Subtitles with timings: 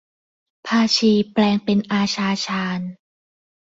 [0.65, 2.81] พาชีแปลงเป็นอาชาชาญ